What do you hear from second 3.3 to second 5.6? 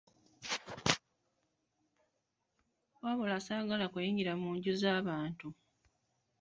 saagala kuyingira mu nju za bantu.